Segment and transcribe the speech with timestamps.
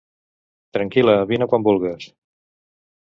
[0.77, 2.09] Tranquil·la, vine quan vulgues.